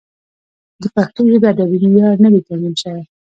[0.81, 3.03] د پښتو ژبې ادبي معیار نه دی تنظیم شوی.